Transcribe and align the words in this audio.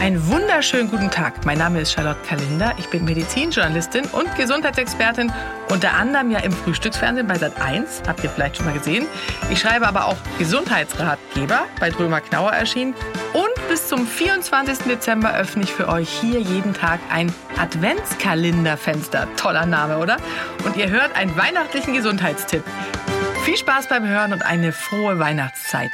Einen 0.00 0.26
wunderschönen 0.28 0.90
guten 0.90 1.10
Tag. 1.10 1.44
Mein 1.44 1.58
Name 1.58 1.78
ist 1.78 1.92
Charlotte 1.92 2.20
Kalender. 2.26 2.72
Ich 2.78 2.88
bin 2.88 3.04
Medizinjournalistin 3.04 4.06
und 4.12 4.34
Gesundheitsexpertin, 4.34 5.30
unter 5.68 5.92
anderem 5.92 6.30
ja 6.30 6.38
im 6.38 6.52
Frühstücksfernsehen 6.52 7.26
bei 7.26 7.34
Sat1, 7.34 8.08
habt 8.08 8.24
ihr 8.24 8.30
vielleicht 8.30 8.56
schon 8.56 8.64
mal 8.64 8.72
gesehen. 8.72 9.06
Ich 9.50 9.60
schreibe 9.60 9.86
aber 9.86 10.06
auch 10.06 10.16
Gesundheitsratgeber 10.38 11.66
bei 11.78 11.90
Drömer 11.90 12.22
Knauer 12.22 12.52
erschienen 12.52 12.94
und 13.34 13.68
bis 13.68 13.88
zum 13.88 14.06
24. 14.06 14.78
Dezember 14.88 15.34
öffne 15.34 15.64
ich 15.64 15.72
für 15.74 15.86
euch 15.86 16.08
hier 16.08 16.40
jeden 16.40 16.72
Tag 16.72 17.00
ein 17.10 17.30
Adventskalenderfenster. 17.58 19.28
Toller 19.36 19.66
Name, 19.66 19.98
oder? 19.98 20.16
Und 20.64 20.78
ihr 20.78 20.88
hört 20.88 21.14
einen 21.14 21.36
weihnachtlichen 21.36 21.92
Gesundheitstipp. 21.92 22.64
Viel 23.44 23.58
Spaß 23.58 23.88
beim 23.88 24.08
Hören 24.08 24.32
und 24.32 24.46
eine 24.46 24.72
frohe 24.72 25.18
Weihnachtszeit. 25.18 25.90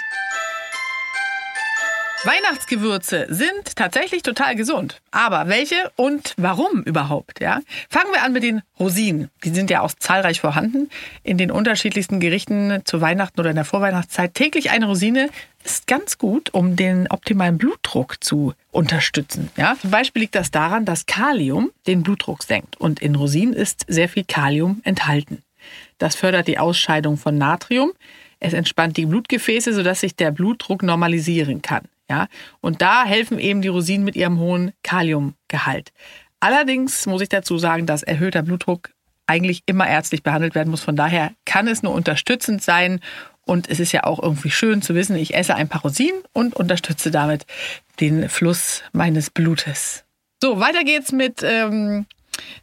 Weihnachtsgewürze 2.26 3.26
sind 3.28 3.76
tatsächlich 3.76 4.22
total 4.22 4.56
gesund. 4.56 5.00
Aber 5.12 5.48
welche 5.48 5.76
und 5.96 6.34
warum 6.36 6.82
überhaupt? 6.82 7.40
Ja? 7.40 7.60
Fangen 7.88 8.12
wir 8.12 8.22
an 8.22 8.32
mit 8.32 8.42
den 8.42 8.62
Rosinen. 8.78 9.30
Die 9.44 9.50
sind 9.50 9.70
ja 9.70 9.80
auch 9.80 9.92
zahlreich 9.98 10.40
vorhanden 10.40 10.90
in 11.22 11.38
den 11.38 11.50
unterschiedlichsten 11.50 12.18
Gerichten 12.18 12.82
zu 12.84 13.00
Weihnachten 13.00 13.38
oder 13.40 13.50
in 13.50 13.56
der 13.56 13.64
Vorweihnachtszeit. 13.64 14.34
Täglich 14.34 14.70
eine 14.70 14.86
Rosine 14.86 15.30
ist 15.64 15.86
ganz 15.86 16.18
gut, 16.18 16.52
um 16.52 16.76
den 16.76 17.06
optimalen 17.08 17.58
Blutdruck 17.58 18.22
zu 18.22 18.54
unterstützen. 18.72 19.50
Ja? 19.56 19.76
Zum 19.80 19.90
Beispiel 19.90 20.22
liegt 20.22 20.34
das 20.34 20.50
daran, 20.50 20.84
dass 20.84 21.06
Kalium 21.06 21.70
den 21.86 22.02
Blutdruck 22.02 22.42
senkt. 22.42 22.76
Und 22.80 23.00
in 23.00 23.14
Rosinen 23.14 23.54
ist 23.54 23.84
sehr 23.86 24.08
viel 24.08 24.24
Kalium 24.24 24.80
enthalten. 24.84 25.42
Das 25.98 26.16
fördert 26.16 26.48
die 26.48 26.58
Ausscheidung 26.58 27.16
von 27.16 27.38
Natrium. 27.38 27.92
Es 28.40 28.52
entspannt 28.52 28.96
die 28.96 29.06
Blutgefäße, 29.06 29.72
sodass 29.72 30.00
sich 30.00 30.14
der 30.16 30.30
Blutdruck 30.30 30.82
normalisieren 30.82 31.62
kann. 31.62 31.82
Ja, 32.08 32.28
und 32.60 32.82
da 32.82 33.04
helfen 33.04 33.38
eben 33.38 33.62
die 33.62 33.68
Rosinen 33.68 34.04
mit 34.04 34.14
ihrem 34.14 34.38
hohen 34.38 34.72
Kaliumgehalt. 34.82 35.92
Allerdings 36.38 37.06
muss 37.06 37.22
ich 37.22 37.28
dazu 37.28 37.58
sagen, 37.58 37.86
dass 37.86 38.02
erhöhter 38.02 38.42
Blutdruck 38.42 38.90
eigentlich 39.26 39.62
immer 39.66 39.88
ärztlich 39.88 40.22
behandelt 40.22 40.54
werden 40.54 40.70
muss. 40.70 40.82
Von 40.82 40.96
daher 40.96 41.32
kann 41.44 41.66
es 41.66 41.82
nur 41.82 41.92
unterstützend 41.92 42.62
sein. 42.62 43.00
Und 43.44 43.68
es 43.68 43.80
ist 43.80 43.92
ja 43.92 44.04
auch 44.04 44.20
irgendwie 44.22 44.50
schön 44.50 44.82
zu 44.82 44.94
wissen, 44.94 45.16
ich 45.16 45.34
esse 45.34 45.54
ein 45.54 45.68
paar 45.68 45.82
Rosinen 45.82 46.20
und 46.32 46.54
unterstütze 46.54 47.10
damit 47.10 47.46
den 48.00 48.28
Fluss 48.28 48.82
meines 48.92 49.30
Blutes. 49.30 50.04
So, 50.42 50.60
weiter 50.60 50.84
geht's 50.84 51.12
mit 51.12 51.42
ähm, 51.42 52.06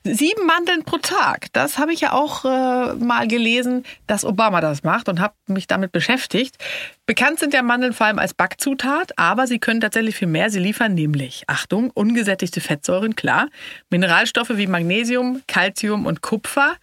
Sieben 0.04 0.46
Mandeln 0.46 0.84
pro 0.84 0.98
Tag. 0.98 1.48
Das 1.54 1.78
habe 1.78 1.94
ich 1.94 2.02
ja 2.02 2.12
auch 2.12 2.46
äh, 2.46 2.94
mal 2.96 3.28
gelesen, 3.28 3.86
dass 4.08 4.26
Obama 4.26 4.62
das 4.62 4.84
macht 4.84 5.08
und 5.10 5.20
habe 5.20 5.34
mich 5.48 5.68
damit 5.68 5.92
beschäftigt. 5.92 6.58
Bekannt 7.06 7.40
sind 7.40 7.54
ja 7.54 7.62
Mandeln 7.62 7.94
vor 7.94 8.08
allem 8.08 8.20
als 8.20 8.34
Backzutat, 8.34 9.18
aber 9.18 9.48
sie 9.48 9.60
können 9.60 9.82
tatsächlich 9.82 10.16
viel 10.16 10.28
mehr. 10.28 10.50
Sie 10.50 10.60
liefern 10.60 10.94
nämlich, 10.94 11.44
Achtung, 11.48 11.90
ungesättigte 11.92 12.62
Fettsäuren, 12.62 13.16
klar, 13.16 13.48
Mineralstoffe 13.90 14.58
wie 14.58 14.68
Magnesium, 14.68 15.42
Calcium 15.48 16.06
und 16.06 16.22
Kupfer 16.22 16.76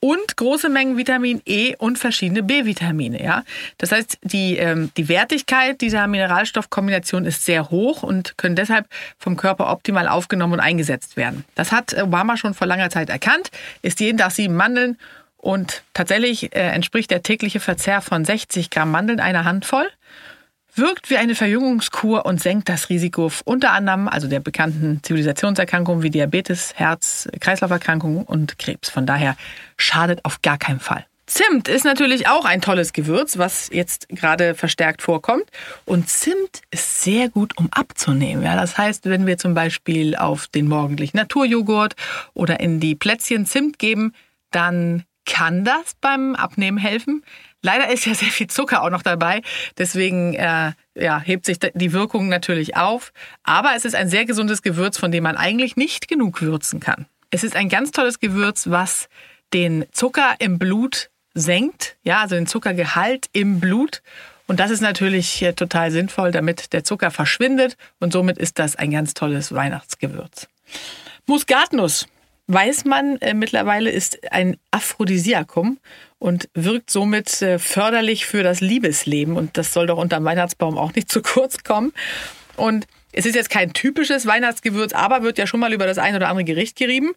und 0.00 0.36
große 0.36 0.70
Mengen 0.70 0.96
Vitamin 0.96 1.42
E 1.44 1.74
und 1.76 1.98
verschiedene 1.98 2.42
B-Vitamine. 2.42 3.22
Ja? 3.22 3.44
Das 3.78 3.92
heißt, 3.92 4.18
die, 4.22 4.56
ähm, 4.56 4.90
die 4.96 5.08
Wertigkeit 5.08 5.80
dieser 5.80 6.06
Mineralstoffkombination 6.06 7.26
ist 7.26 7.44
sehr 7.44 7.70
hoch 7.70 8.02
und 8.02 8.36
können 8.38 8.56
deshalb 8.56 8.86
vom 9.18 9.36
Körper 9.36 9.70
optimal 9.70 10.08
aufgenommen 10.08 10.54
und 10.54 10.60
eingesetzt 10.60 11.16
werden. 11.16 11.44
Das 11.54 11.70
hat 11.70 11.94
Obama 12.02 12.36
schon 12.36 12.54
vor 12.54 12.66
langer 12.66 12.90
Zeit 12.90 13.10
erkannt, 13.10 13.50
ist 13.82 14.00
jeden 14.00 14.18
Tag 14.18 14.32
sieben 14.32 14.56
Mandeln 14.56 14.96
und 15.36 15.82
tatsächlich 15.94 16.54
äh, 16.54 16.60
entspricht 16.60 17.10
der 17.10 17.22
tägliche 17.22 17.60
Verzehr 17.60 18.00
von 18.00 18.24
60 18.24 18.70
Gramm 18.70 18.90
Mandeln 18.90 19.20
einer 19.20 19.44
Handvoll 19.44 19.88
wirkt 20.74 21.10
wie 21.10 21.16
eine 21.16 21.34
Verjüngungskur 21.34 22.26
und 22.26 22.40
senkt 22.40 22.68
das 22.68 22.88
Risiko 22.88 23.30
unter 23.44 23.72
anderem 23.72 24.08
also 24.08 24.28
der 24.28 24.40
bekannten 24.40 25.00
Zivilisationserkrankungen 25.02 26.02
wie 26.02 26.10
Diabetes, 26.10 26.74
Herz, 26.76 27.28
Kreislauferkrankungen 27.40 28.24
und 28.24 28.58
Krebs. 28.58 28.90
Von 28.90 29.06
daher 29.06 29.36
schadet 29.76 30.24
auf 30.24 30.42
gar 30.42 30.58
keinen 30.58 30.80
Fall. 30.80 31.04
Zimt 31.30 31.68
ist 31.68 31.84
natürlich 31.84 32.26
auch 32.26 32.44
ein 32.44 32.60
tolles 32.60 32.92
Gewürz, 32.92 33.38
was 33.38 33.70
jetzt 33.72 34.08
gerade 34.08 34.56
verstärkt 34.56 35.00
vorkommt. 35.00 35.44
Und 35.84 36.08
Zimt 36.08 36.62
ist 36.72 37.02
sehr 37.02 37.28
gut, 37.28 37.56
um 37.56 37.68
abzunehmen. 37.70 38.42
Ja, 38.42 38.56
das 38.56 38.76
heißt, 38.76 39.04
wenn 39.04 39.26
wir 39.26 39.38
zum 39.38 39.54
Beispiel 39.54 40.16
auf 40.16 40.48
den 40.48 40.66
morgendlichen 40.66 41.18
Naturjoghurt 41.18 41.94
oder 42.34 42.58
in 42.58 42.80
die 42.80 42.96
Plätzchen 42.96 43.46
Zimt 43.46 43.78
geben, 43.78 44.12
dann 44.50 45.04
kann 45.24 45.64
das 45.64 45.94
beim 46.00 46.34
Abnehmen 46.34 46.78
helfen. 46.78 47.22
Leider 47.62 47.90
ist 47.90 48.06
ja 48.06 48.14
sehr 48.14 48.28
viel 48.30 48.46
Zucker 48.46 48.82
auch 48.82 48.90
noch 48.90 49.02
dabei, 49.02 49.42
deswegen 49.76 50.34
äh, 50.34 50.72
ja, 50.94 51.20
hebt 51.20 51.46
sich 51.46 51.58
die 51.58 51.92
Wirkung 51.92 52.28
natürlich 52.28 52.76
auf. 52.76 53.12
Aber 53.42 53.72
es 53.76 53.84
ist 53.84 53.94
ein 53.94 54.08
sehr 54.08 54.24
gesundes 54.24 54.62
Gewürz, 54.62 54.98
von 54.98 55.12
dem 55.12 55.24
man 55.24 55.36
eigentlich 55.36 55.76
nicht 55.76 56.08
genug 56.08 56.42
würzen 56.42 56.80
kann. 56.80 57.06
Es 57.30 57.44
ist 57.44 57.56
ein 57.56 57.68
ganz 57.68 57.92
tolles 57.92 58.18
Gewürz, 58.18 58.68
was 58.68 59.08
den 59.52 59.86
Zucker 59.92 60.34
im 60.38 60.58
Blut 60.58 61.10
senkt, 61.34 61.96
ja, 62.02 62.22
also 62.22 62.34
den 62.34 62.46
Zuckergehalt 62.46 63.28
im 63.32 63.60
Blut. 63.60 64.02
Und 64.46 64.58
das 64.58 64.70
ist 64.70 64.80
natürlich 64.80 65.46
total 65.54 65.92
sinnvoll, 65.92 66.32
damit 66.32 66.72
der 66.72 66.82
Zucker 66.82 67.12
verschwindet. 67.12 67.76
Und 68.00 68.12
somit 68.12 68.36
ist 68.36 68.58
das 68.58 68.74
ein 68.74 68.90
ganz 68.90 69.14
tolles 69.14 69.54
Weihnachtsgewürz. 69.54 70.48
Muskatnuss 71.26 72.08
weiß 72.52 72.84
man 72.84 73.16
äh, 73.18 73.34
mittlerweile, 73.34 73.90
ist 73.90 74.32
ein 74.32 74.56
Aphrodisiakum 74.70 75.78
und 76.18 76.48
wirkt 76.54 76.90
somit 76.90 77.42
äh, 77.42 77.58
förderlich 77.58 78.26
für 78.26 78.42
das 78.42 78.60
Liebesleben. 78.60 79.36
Und 79.36 79.56
das 79.56 79.72
soll 79.72 79.86
doch 79.86 79.98
unter 79.98 80.16
dem 80.16 80.24
Weihnachtsbaum 80.24 80.76
auch 80.76 80.94
nicht 80.94 81.08
zu 81.12 81.22
kurz 81.22 81.62
kommen. 81.62 81.92
Und 82.56 82.86
es 83.12 83.26
ist 83.26 83.34
jetzt 83.34 83.50
kein 83.50 83.72
typisches 83.72 84.26
Weihnachtsgewürz, 84.26 84.92
aber 84.92 85.22
wird 85.22 85.38
ja 85.38 85.46
schon 85.46 85.60
mal 85.60 85.72
über 85.72 85.86
das 85.86 85.98
ein 85.98 86.14
oder 86.14 86.28
andere 86.28 86.44
Gericht 86.44 86.76
gerieben. 86.76 87.12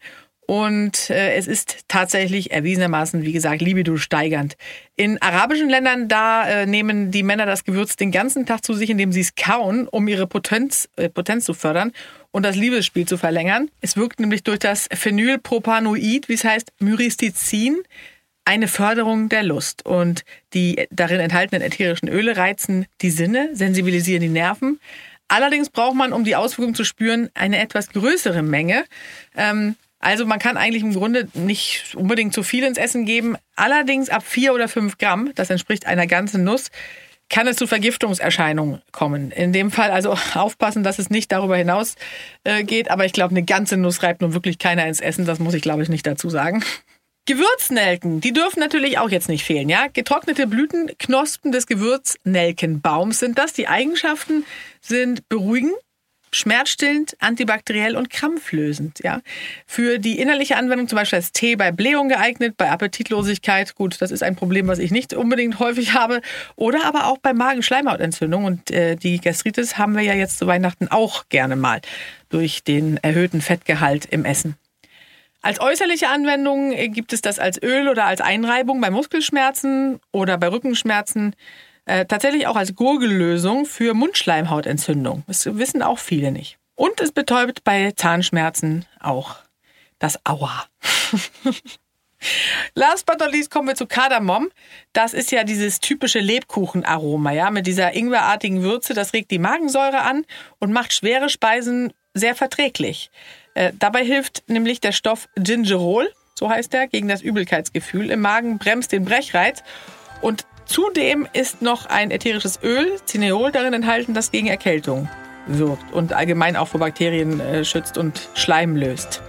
Und 0.46 1.10
äh, 1.10 1.36
es 1.36 1.48
ist 1.48 1.86
tatsächlich 1.88 2.52
erwiesenermaßen, 2.52 3.24
wie 3.24 3.32
gesagt, 3.32 3.62
Libido 3.62 3.98
steigernd. 3.98 4.58
In 4.96 5.22
arabischen 5.22 5.70
Ländern, 5.70 6.08
da 6.08 6.48
äh, 6.48 6.66
nehmen 6.66 7.12
die 7.12 7.24
Männer 7.24 7.46
das 7.46 7.64
Gewürz 7.64 7.96
den 7.96 8.12
ganzen 8.12 8.46
Tag 8.46 8.64
zu 8.64 8.74
sich, 8.74 8.90
indem 8.90 9.12
sie 9.12 9.22
es 9.22 9.36
kauen, 9.36 9.88
um 9.88 10.08
ihre 10.08 10.28
Potenz, 10.28 10.90
äh, 10.98 11.10
Potenz 11.10 11.46
zu 11.46 11.54
fördern 11.54 11.94
und 12.32 12.44
das 12.44 12.56
Liebesspiel 12.56 13.08
zu 13.08 13.18
verlängern. 13.18 13.70
Es 13.80 13.96
wirkt 13.96 14.20
nämlich 14.20 14.44
durch 14.44 14.60
das 14.60 14.90
Phenylpropanoid, 14.94 16.28
wie 16.28 16.34
es 16.34 16.44
heißt, 16.44 16.74
Myristizin, 16.80 17.78
eine 18.46 18.68
Förderung 18.68 19.30
der 19.30 19.44
Lust. 19.44 19.86
Und 19.86 20.26
die 20.54 20.88
darin 20.92 21.22
enthaltenen 21.22 21.62
ätherischen 21.62 22.10
Öle 22.10 22.36
reizen 22.36 22.86
die 23.02 23.12
Sinne, 23.12 23.50
sensibilisieren 23.54 24.22
die 24.22 24.30
Nerven. 24.30 24.80
Allerdings 25.30 25.70
braucht 25.70 25.96
man, 25.96 26.12
um 26.12 26.26
die 26.26 26.36
Auswirkungen 26.36 26.76
zu 26.76 26.84
spüren, 26.84 27.30
eine 27.34 27.60
etwas 27.60 27.90
größere 27.90 28.42
Menge. 28.42 28.84
Ähm, 29.36 29.76
also 30.04 30.26
man 30.26 30.40
kann 30.40 30.58
eigentlich 30.58 30.84
im 30.84 30.94
Grunde 30.94 31.30
nicht 31.34 31.96
unbedingt 31.96 32.34
zu 32.34 32.44
viel 32.44 32.64
ins 32.64 32.78
Essen 32.78 33.06
geben. 33.06 33.38
Allerdings 33.56 34.10
ab 34.10 34.24
vier 34.26 34.54
oder 34.54 34.68
fünf 34.68 34.98
Gramm, 34.98 35.32
das 35.36 35.50
entspricht 35.50 35.88
einer 35.88 36.08
ganzen 36.08 36.44
Nuss, 36.44 36.72
kann 37.30 37.48
es 37.48 37.56
zu 37.56 37.68
Vergiftungserscheinungen 37.68 38.82
kommen. 38.92 39.32
In 39.32 39.54
dem 39.54 39.72
Fall 39.72 39.92
also 39.92 40.16
aufpassen, 40.34 40.84
dass 40.84 41.00
es 41.00 41.10
nicht 41.10 41.32
darüber 41.32 41.58
hinaus 41.58 41.96
äh, 42.44 42.64
geht. 42.64 42.92
Aber 42.92 43.06
ich 43.06 43.14
glaube, 43.14 43.32
eine 43.32 43.44
ganze 43.44 43.78
Nuss 43.78 44.04
reibt 44.04 44.22
nun 44.22 44.34
wirklich 44.34 44.60
keiner 44.60 44.86
ins 44.86 45.00
Essen. 45.00 45.26
Das 45.26 45.40
muss 45.40 45.54
ich, 45.54 45.62
glaube 45.62 45.84
ich, 45.84 45.90
nicht 45.90 46.06
dazu 46.06 46.30
sagen. 46.30 46.64
Gewürznelken, 47.26 48.20
die 48.20 48.34
dürfen 48.34 48.60
natürlich 48.60 48.98
auch 48.98 49.10
jetzt 49.10 49.30
nicht 49.30 49.46
fehlen, 49.46 49.70
ja? 49.70 49.88
Getrocknete 49.88 50.46
Blütenknospen 50.46 51.54
des 51.54 51.68
Gewürznelkenbaums 51.68 53.20
sind 53.20 53.38
das. 53.38 53.54
Die 53.54 53.70
Eigenschaften 53.70 54.46
sind 54.82 55.30
beruhigend, 55.30 55.72
schmerzstillend, 56.34 57.16
antibakteriell 57.20 57.96
und 57.96 58.10
krampflösend. 58.10 59.00
Ja. 59.04 59.22
Für 59.66 60.00
die 60.00 60.20
innerliche 60.20 60.58
Anwendung 60.58 60.88
zum 60.88 60.98
Beispiel 60.98 61.18
als 61.18 61.32
Tee 61.32 61.56
bei 61.56 61.72
Blähung 61.72 62.10
geeignet, 62.10 62.56
bei 62.58 62.70
Appetitlosigkeit, 62.70 63.76
gut, 63.76 64.02
das 64.02 64.12
ist 64.12 64.24
ein 64.24 64.36
Problem, 64.36 64.68
was 64.68 64.80
ich 64.80 64.92
nicht 64.92 65.14
unbedingt 65.14 65.60
häufig 65.60 65.94
habe, 65.94 66.22
oder 66.56 66.86
aber 66.86 67.08
auch 67.08 67.18
bei 67.18 67.34
Magenschleimhautentzündung. 67.34 68.46
Und 68.46 68.72
äh, 68.72 68.96
die 68.96 69.20
Gastritis 69.20 69.78
haben 69.78 69.96
wir 69.96 70.04
ja 70.04 70.14
jetzt 70.14 70.38
zu 70.38 70.48
Weihnachten 70.48 70.88
auch 70.90 71.26
gerne 71.30 71.56
mal 71.56 71.82
durch 72.30 72.64
den 72.64 72.98
erhöhten 72.98 73.42
Fettgehalt 73.42 74.06
im 74.06 74.26
Essen. 74.26 74.56
Als 75.44 75.60
äußerliche 75.60 76.08
Anwendung 76.08 76.72
äh, 76.72 76.88
gibt 76.88 77.12
es 77.12 77.22
das 77.22 77.38
als 77.38 77.62
Öl 77.62 77.90
oder 77.90 78.06
als 78.06 78.22
Einreibung 78.22 78.80
bei 78.80 78.90
Muskelschmerzen 78.90 80.00
oder 80.14 80.38
bei 80.38 80.48
Rückenschmerzen. 80.48 81.36
Äh, 81.86 82.06
tatsächlich 82.06 82.48
auch 82.48 82.56
als 82.56 82.76
Gurgellösung 82.76 83.66
für 83.66 83.94
Mundschleimhautentzündung. 83.94 85.24
Das 85.28 85.46
wissen 85.58 85.82
auch 85.82 86.00
viele 86.00 86.32
nicht. 86.32 86.58
Und 86.76 87.02
es 87.02 87.12
betäubt 87.12 87.64
bei 87.64 87.92
Zahnschmerzen 87.92 88.86
auch 89.00 89.36
das 90.00 90.20
Aua. 90.26 90.66
Last 92.76 93.06
but 93.06 93.20
not 93.20 93.32
least 93.32 93.52
kommen 93.52 93.68
wir 93.68 93.76
zu 93.76 93.86
Kardamom. 93.86 94.50
Das 94.94 95.14
ist 95.14 95.32
ja 95.32 95.44
dieses 95.44 95.80
typische 95.80 96.20
Lebkuchenaroma, 96.20 97.32
ja, 97.32 97.52
mit 97.52 97.68
dieser 97.68 97.94
ingwerartigen 97.94 98.64
Würze. 98.64 98.94
Das 98.94 99.14
regt 99.14 99.30
die 99.32 99.40
Magensäure 99.40 100.02
an 100.02 100.26
und 100.60 100.72
macht 100.72 100.94
schwere 100.94 101.30
Speisen 101.30 101.94
sehr 102.14 102.36
verträglich. 102.36 103.12
Äh, 103.56 103.74
dabei 103.78 104.06
hilft 104.06 104.44
nämlich 104.48 104.80
der 104.80 104.94
Stoff 104.94 105.28
Gingerol, 105.36 106.12
so 106.34 106.50
heißt 106.50 106.74
er, 106.74 106.88
gegen 106.88 107.08
das 107.08 107.22
Übelkeitsgefühl 107.22 108.10
im 108.10 108.22
Magen, 108.22 108.58
bremst 108.58 108.92
den 108.92 109.06
Brechreiz 109.06 109.64
und 110.22 110.46
Zudem 110.66 111.28
ist 111.34 111.62
noch 111.62 111.86
ein 111.86 112.12
ätherisches 112.12 112.60
Öl, 112.64 113.00
Cineol, 113.06 113.52
darin 113.52 113.74
enthalten, 113.74 114.14
das 114.14 114.32
gegen 114.32 114.48
Erkältung 114.48 115.10
wirkt 115.48 115.92
und 115.92 116.14
allgemein 116.14 116.56
auch 116.56 116.70
vor 116.70 116.80
Bakterien 116.80 117.40
äh, 117.40 117.66
schützt 117.66 117.98
und 117.98 118.30
Schleim 118.34 118.76
löst. 118.76 119.22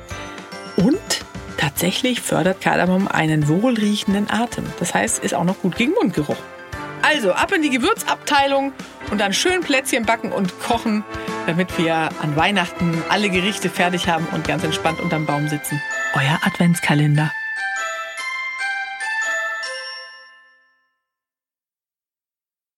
Und 0.76 0.98
tatsächlich 1.56 2.20
fördert 2.20 2.60
Kardamom 2.60 3.08
einen 3.08 3.48
wohlriechenden 3.48 4.30
Atem. 4.30 4.64
Das 4.78 4.94
heißt, 4.94 5.24
ist 5.24 5.34
auch 5.34 5.44
noch 5.44 5.60
gut 5.60 5.76
gegen 5.76 5.92
Mundgeruch. 5.92 6.36
Also 7.02 7.32
ab 7.32 7.52
in 7.52 7.62
die 7.62 7.70
Gewürzabteilung 7.70 8.72
und 9.10 9.20
dann 9.20 9.32
schön 9.32 9.60
Plätzchen 9.60 10.06
backen 10.06 10.32
und 10.32 10.58
kochen, 10.60 11.04
damit 11.46 11.76
wir 11.78 11.94
an 11.94 12.34
Weihnachten 12.34 13.02
alle 13.10 13.28
Gerichte 13.28 13.68
fertig 13.68 14.08
haben 14.08 14.26
und 14.32 14.48
ganz 14.48 14.64
entspannt 14.64 15.00
unterm 15.00 15.26
Baum 15.26 15.48
sitzen. 15.48 15.82
Euer 16.14 16.38
Adventskalender. 16.44 17.30